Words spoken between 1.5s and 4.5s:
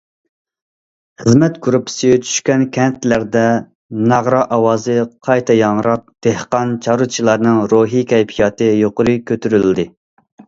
گۇرۇپپىسى چۈشكەن كەنتلەردە ناغرا